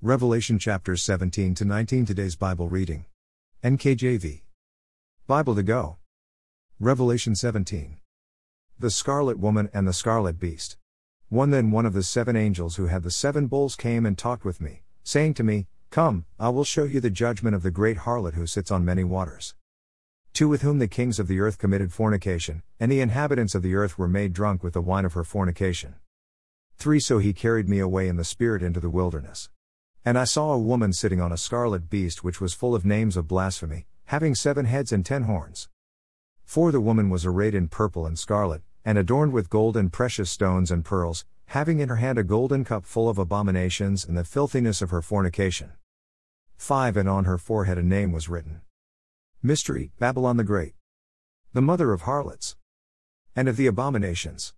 [0.00, 3.06] Revelation chapters 17 to 19 today's Bible reading.
[3.64, 4.42] NKJV.
[5.26, 5.96] Bible 2GO.
[6.78, 7.96] Revelation 17.
[8.78, 10.76] The scarlet woman and the scarlet beast.
[11.30, 14.44] One then one of the seven angels who had the seven bowls came and talked
[14.44, 17.96] with me, saying to me, Come, I will show you the judgment of the great
[17.96, 19.56] harlot who sits on many waters.
[20.32, 23.74] Two with whom the kings of the earth committed fornication, and the inhabitants of the
[23.74, 25.96] earth were made drunk with the wine of her fornication.
[26.76, 29.50] 3 So he carried me away in the spirit into the wilderness.
[30.04, 33.16] And I saw a woman sitting on a scarlet beast which was full of names
[33.16, 35.68] of blasphemy, having seven heads and ten horns.
[36.44, 40.30] For The woman was arrayed in purple and scarlet, and adorned with gold and precious
[40.30, 44.24] stones and pearls, having in her hand a golden cup full of abominations and the
[44.24, 45.72] filthiness of her fornication.
[46.56, 48.62] 5 And on her forehead a name was written
[49.42, 50.74] Mystery, Babylon the Great.
[51.52, 52.56] The mother of harlots.
[53.36, 54.52] And of the abominations.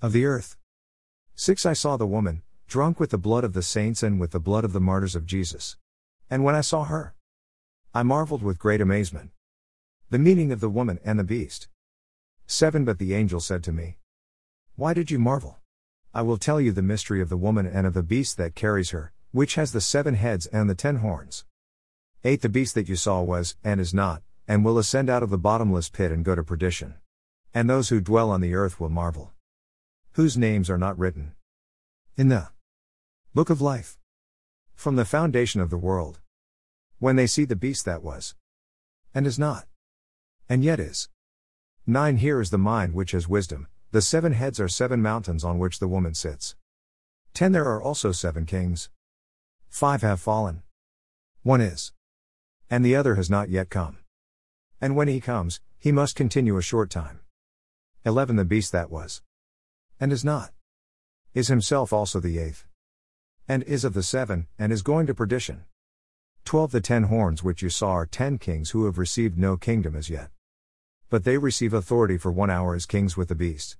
[0.00, 0.56] Of the earth.
[1.34, 4.38] 6 I saw the woman, drunk with the blood of the saints and with the
[4.38, 5.78] blood of the martyrs of Jesus.
[6.28, 7.14] And when I saw her,
[7.94, 9.30] I marveled with great amazement.
[10.10, 11.68] The meaning of the woman and the beast.
[12.46, 13.96] 7 But the angel said to me,
[14.76, 15.56] Why did you marvel?
[16.12, 18.90] I will tell you the mystery of the woman and of the beast that carries
[18.90, 21.46] her, which has the seven heads and the ten horns.
[22.22, 25.30] 8 The beast that you saw was, and is not, and will ascend out of
[25.30, 26.94] the bottomless pit and go to perdition.
[27.54, 29.32] And those who dwell on the earth will marvel.
[30.12, 31.32] Whose names are not written
[32.18, 32.48] in the
[33.34, 33.98] Book of Life.
[34.74, 36.18] From the foundation of the world.
[36.98, 38.34] When they see the beast that was.
[39.14, 39.66] And is not.
[40.48, 41.10] And yet is.
[41.86, 45.58] 9 Here is the mind which has wisdom, the seven heads are seven mountains on
[45.58, 46.56] which the woman sits.
[47.34, 48.88] 10 There are also seven kings.
[49.68, 50.62] 5 Have fallen.
[51.42, 51.92] One is.
[52.70, 53.98] And the other has not yet come.
[54.80, 57.20] And when he comes, he must continue a short time.
[58.06, 59.20] 11 The beast that was.
[60.00, 60.52] And is not.
[61.34, 62.67] Is himself also the eighth
[63.48, 65.64] and is of the seven, and is going to perdition.
[66.44, 69.96] 12 The ten horns which you saw are ten kings who have received no kingdom
[69.96, 70.30] as yet.
[71.08, 73.78] But they receive authority for one hour as kings with the beast.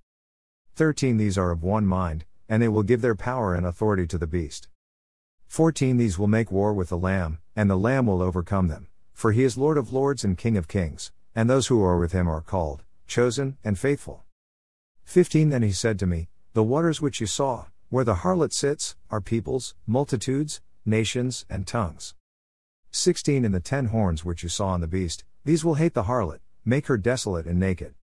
[0.75, 4.17] 13 These are of one mind, and they will give their power and authority to
[4.17, 4.69] the beast.
[5.47, 9.33] 14 These will make war with the Lamb, and the Lamb will overcome them, for
[9.33, 12.29] he is Lord of lords and King of kings, and those who are with him
[12.29, 14.25] are called, chosen, and faithful.
[15.05, 18.97] 15 Then he said to me, The waters which you saw, where the harlot sits,
[19.11, 22.15] are peoples, multitudes, nations, and tongues.
[22.91, 26.05] 16 In the ten horns which you saw on the beast, these will hate the
[26.05, 27.95] harlot, make her desolate and naked.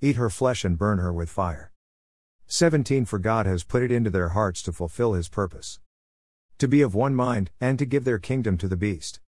[0.00, 1.70] Eat her flesh and burn her with fire.
[2.46, 5.78] 17 For God has put it into their hearts to fulfill his purpose.
[6.58, 9.20] To be of one mind, and to give their kingdom to the beast.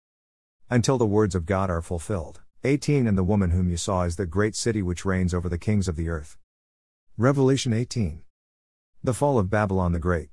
[0.70, 2.42] Until the words of God are fulfilled.
[2.64, 5.60] 18 And the woman whom you saw is the great city which reigns over the
[5.60, 6.38] kings of the earth.
[7.18, 8.24] Revelation 18.
[9.06, 10.30] The fall of Babylon the Great.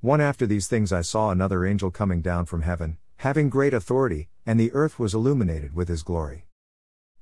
[0.00, 4.28] One after these things I saw another angel coming down from heaven, having great authority,
[4.46, 6.46] and the earth was illuminated with his glory.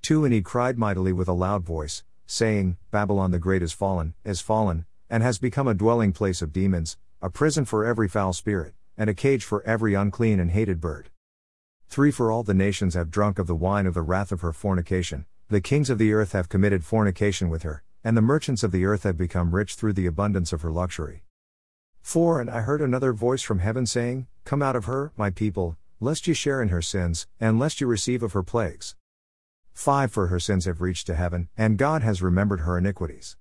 [0.03, 4.13] 2 And he cried mightily with a loud voice, saying, Babylon the Great is fallen,
[4.27, 8.35] is fallen, and has become a dwelling place of demons, a prison for every foul
[8.35, 11.09] spirit, and a cage for every unclean and hated bird.
[11.89, 14.53] 3 For all the nations have drunk of the wine of the wrath of her
[14.53, 18.73] fornication, the kings of the earth have committed fornication with her, and the merchants of
[18.73, 21.25] the earth have become rich through the abundance of her luxury.
[22.03, 25.77] 4 And I heard another voice from heaven saying, Come out of her, my people,
[26.01, 28.97] lest ye share in her sins, and lest ye receive of her plagues.
[29.75, 33.37] 5 For her sins have reached to heaven, and God has remembered her iniquities.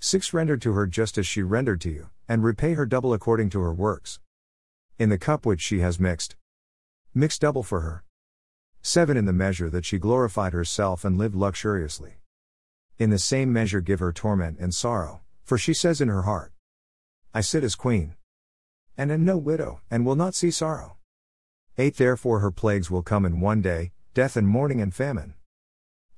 [0.00, 3.50] 6 Render to her just as she rendered to you, and repay her double according
[3.50, 4.20] to her works.
[4.98, 6.36] In the cup which she has mixed,
[7.14, 8.04] mix double for her.
[8.82, 12.16] 7 In the measure that she glorified herself and lived luxuriously.
[12.98, 16.52] In the same measure give her torment and sorrow, for she says in her heart,
[17.34, 18.14] I sit as queen,
[18.96, 20.96] and am no widow, and will not see sorrow.
[21.76, 25.34] 8 Therefore her plagues will come in one day, death and mourning and famine.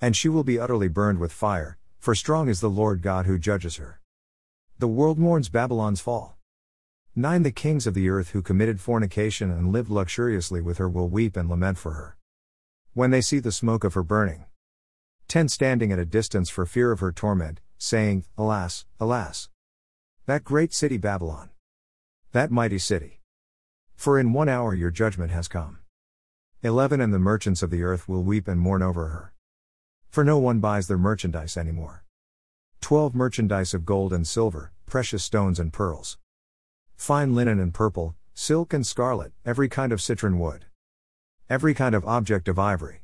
[0.00, 3.40] And she will be utterly burned with fire, for strong is the Lord God who
[3.40, 4.00] judges her.
[4.78, 6.38] The world mourns Babylon's fall.
[7.16, 11.08] 9 The kings of the earth who committed fornication and lived luxuriously with her will
[11.08, 12.16] weep and lament for her.
[12.94, 14.44] When they see the smoke of her burning.
[15.28, 19.50] 10 Standing at a distance for fear of her torment, saying, Alas, alas!
[20.24, 21.50] That great city Babylon!
[22.32, 23.20] That mighty city!
[23.94, 25.80] For in one hour your judgment has come.
[26.62, 29.34] 11 And the merchants of the earth will weep and mourn over her.
[30.08, 32.04] For no one buys their merchandise anymore.
[32.80, 36.16] 12 Merchandise of gold and silver, precious stones and pearls.
[36.96, 40.64] Fine linen and purple, silk and scarlet, every kind of citron wood.
[41.50, 43.02] Every kind of object of ivory.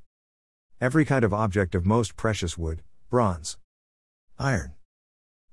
[0.81, 3.59] Every kind of object of most precious wood, bronze,
[4.39, 4.75] iron,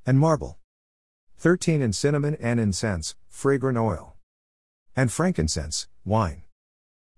[0.06, 0.58] and marble.
[1.38, 4.16] 13 In cinnamon and incense, fragrant oil.
[4.96, 6.44] and frankincense, wine,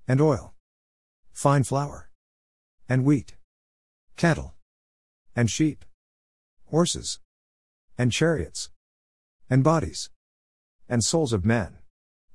[0.08, 0.54] and oil,
[1.32, 2.10] fine flour,
[2.88, 3.36] and wheat,
[4.16, 4.54] cattle,
[5.36, 5.84] and sheep,
[6.66, 7.20] horses,
[7.98, 8.70] and chariots,
[9.50, 10.10] and bodies,
[10.88, 11.78] and souls of men.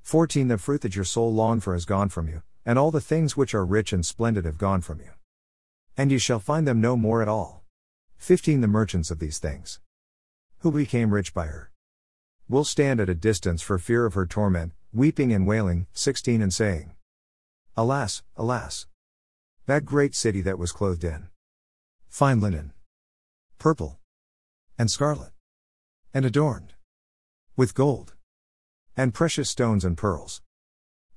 [0.02, 3.00] 14 The fruit that your soul longed for has gone from you, and all the
[3.00, 5.10] things which are rich and splendid have gone from you.
[5.98, 7.64] And ye shall find them no more at all.
[8.18, 9.80] 15 The merchants of these things,
[10.60, 11.72] who became rich by her,
[12.48, 16.54] will stand at a distance for fear of her torment, weeping and wailing, 16 and
[16.54, 16.92] saying,
[17.76, 18.86] Alas, alas!
[19.66, 21.30] That great city that was clothed in
[22.06, 22.72] fine linen,
[23.58, 23.98] purple,
[24.78, 25.32] and scarlet,
[26.14, 26.74] and adorned
[27.56, 28.14] with gold,
[28.96, 30.42] and precious stones and pearls.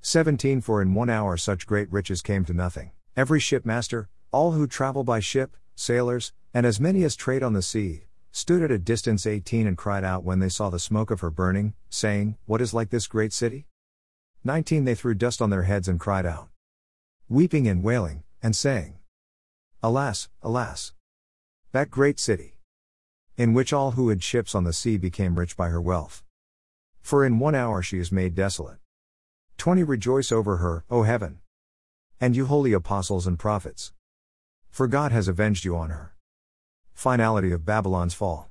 [0.01, 2.91] 17 For in one hour such great riches came to nothing.
[3.15, 7.61] Every shipmaster, all who travel by ship, sailors, and as many as trade on the
[7.61, 11.19] sea, stood at a distance 18 and cried out when they saw the smoke of
[11.19, 13.67] her burning, saying, What is like this great city?
[14.43, 16.47] 19 They threw dust on their heads and cried out,
[17.27, 18.95] weeping and wailing, and saying,
[19.83, 20.93] Alas, alas!
[21.73, 22.57] That great city!
[23.37, 26.23] In which all who had ships on the sea became rich by her wealth.
[27.01, 28.77] For in one hour she is made desolate.
[29.57, 31.39] 20 Rejoice over her, O heaven!
[32.19, 33.91] And you holy apostles and prophets!
[34.71, 36.15] For God has avenged you on her.
[36.93, 38.49] Finality of Babylon's fall.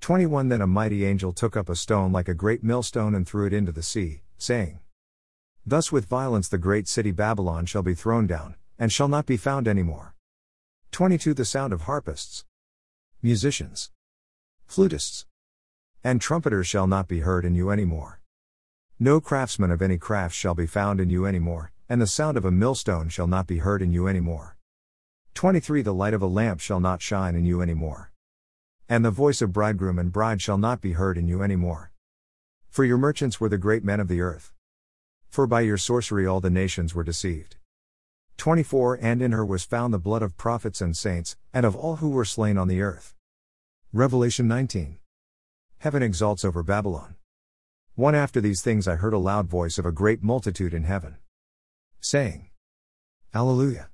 [0.00, 3.46] 21 Then a mighty angel took up a stone like a great millstone and threw
[3.46, 4.78] it into the sea, saying,
[5.66, 9.36] Thus with violence the great city Babylon shall be thrown down, and shall not be
[9.36, 10.14] found any more.
[10.92, 12.44] 22 The sound of harpists,
[13.20, 13.90] musicians,
[14.68, 15.26] flutists,
[16.04, 18.20] and trumpeters shall not be heard in you any more.
[19.00, 22.36] No craftsman of any craft shall be found in you any more, and the sound
[22.36, 24.56] of a millstone shall not be heard in you any more.
[25.34, 28.12] 23 The light of a lamp shall not shine in you any more.
[28.88, 31.92] And the voice of bridegroom and bride shall not be heard in you any more.
[32.68, 34.52] For your merchants were the great men of the earth.
[35.28, 37.56] For by your sorcery all the nations were deceived.
[38.36, 41.96] 24 And in her was found the blood of prophets and saints, and of all
[41.96, 43.14] who were slain on the earth.
[43.92, 44.98] Revelation 19.
[45.78, 47.16] Heaven exalts over Babylon.
[47.94, 51.16] One after these things I heard a loud voice of a great multitude in heaven.
[52.00, 52.50] Saying,
[53.34, 53.91] Alleluia.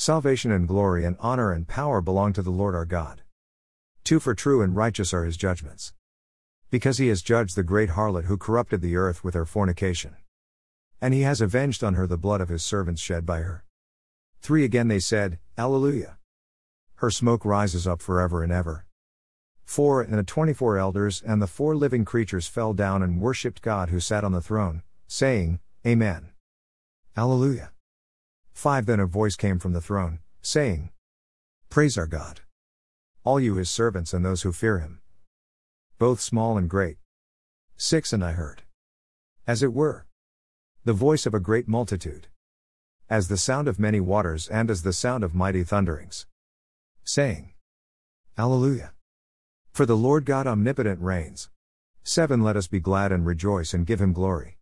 [0.00, 3.22] Salvation and glory and honor and power belong to the Lord our God.
[4.04, 5.92] 2 For true and righteous are his judgments.
[6.70, 10.14] Because he has judged the great harlot who corrupted the earth with her fornication.
[11.00, 13.64] And he has avenged on her the blood of his servants shed by her.
[14.40, 16.16] 3 Again they said, Alleluia.
[16.94, 18.86] Her smoke rises up forever and ever.
[19.64, 23.62] 4 And the twenty four elders and the four living creatures fell down and worshipped
[23.62, 26.28] God who sat on the throne, saying, Amen.
[27.16, 27.72] Alleluia.
[28.58, 30.90] 5 Then a voice came from the throne, saying,
[31.70, 32.40] Praise our God.
[33.22, 34.98] All you his servants and those who fear him.
[35.96, 36.96] Both small and great.
[37.76, 38.62] 6 And I heard.
[39.46, 40.06] As it were.
[40.84, 42.26] The voice of a great multitude.
[43.08, 46.26] As the sound of many waters and as the sound of mighty thunderings.
[47.04, 47.52] Saying,
[48.36, 48.92] Alleluia.
[49.70, 51.48] For the Lord God omnipotent reigns.
[52.02, 54.57] 7 Let us be glad and rejoice and give him glory.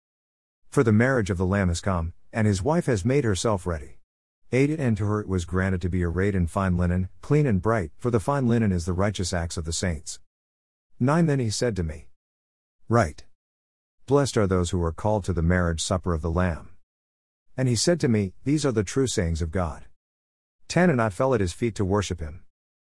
[0.70, 3.98] For the marriage of the Lamb has come, and his wife has made herself ready.
[4.52, 7.60] 8 And to her it was granted to be arrayed in fine linen, clean and
[7.60, 10.20] bright, for the fine linen is the righteous acts of the saints.
[11.00, 12.08] 9 Then he said to me,
[12.88, 13.24] Write.
[14.06, 16.70] Blessed are those who are called to the marriage supper of the Lamb.
[17.56, 19.86] And he said to me, These are the true sayings of God.
[20.68, 22.44] 10 And I fell at his feet to worship him.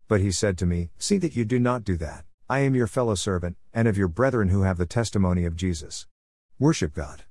[0.08, 2.26] But he said to me, See that you do not do that.
[2.50, 6.08] I am your fellow servant, and of your brethren who have the testimony of Jesus.
[6.60, 7.24] Worship God.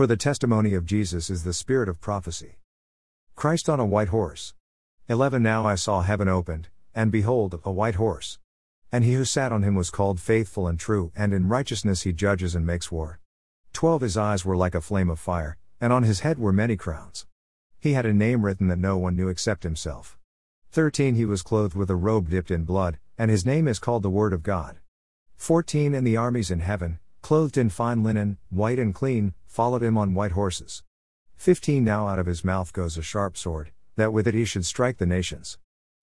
[0.00, 2.56] For the testimony of Jesus is the spirit of prophecy.
[3.36, 4.54] Christ on a white horse.
[5.10, 8.38] 11 Now I saw heaven opened, and behold, a white horse.
[8.90, 12.14] And he who sat on him was called faithful and true, and in righteousness he
[12.14, 13.20] judges and makes war.
[13.74, 16.78] 12 His eyes were like a flame of fire, and on his head were many
[16.78, 17.26] crowns.
[17.78, 20.16] He had a name written that no one knew except himself.
[20.70, 24.02] 13 He was clothed with a robe dipped in blood, and his name is called
[24.02, 24.78] the Word of God.
[25.36, 29.96] 14 And the armies in heaven, clothed in fine linen, white and clean, followed him
[29.98, 30.82] on white horses.
[31.36, 34.66] 15 Now out of his mouth goes a sharp sword, that with it he should
[34.66, 35.58] strike the nations.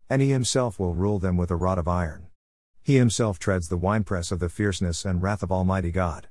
[0.10, 2.28] And he himself will rule them with a rod of iron.
[2.82, 6.30] He himself treads the winepress of the fierceness and wrath of Almighty God.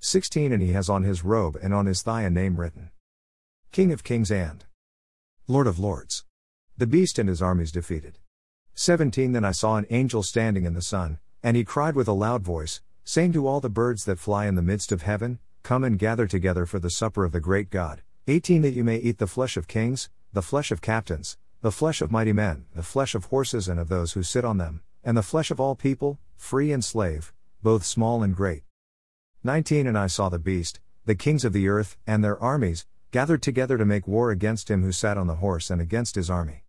[0.00, 2.90] 16 And he has on his robe and on his thigh a name written
[3.72, 4.66] King of Kings and
[5.48, 6.24] Lord of Lords.
[6.76, 8.18] The beast and his armies defeated.
[8.74, 12.12] 17 Then I saw an angel standing in the sun, and he cried with a
[12.12, 15.84] loud voice, saying to all the birds that fly in the midst of heaven, Come
[15.84, 18.02] and gather together for the supper of the great God.
[18.28, 22.00] 18 That you may eat the flesh of kings, the flesh of captains, the flesh
[22.00, 25.16] of mighty men, the flesh of horses and of those who sit on them, and
[25.16, 27.32] the flesh of all people, free and slave,
[27.62, 28.62] both small and great.
[29.42, 33.42] 19 And I saw the beast, the kings of the earth, and their armies, gathered
[33.42, 36.64] together to make war against him who sat on the horse and against his army.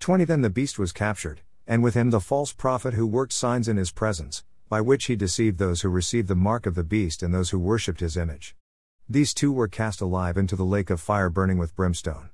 [0.00, 3.68] 20 Then the beast was captured, and with him the false prophet who worked signs
[3.68, 7.22] in his presence, by which he deceived those who received the mark of the beast
[7.22, 8.54] and those who worshipped his image.
[9.08, 12.30] These two were cast alive into the lake of fire burning with brimstone.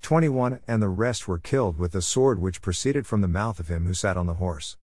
[0.00, 3.68] 21 And the rest were killed with the sword which proceeded from the mouth of
[3.68, 4.76] him who sat on the horse.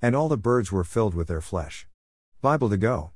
[0.00, 1.86] And all the birds were filled with their flesh.
[2.42, 3.10] Bible 2GO.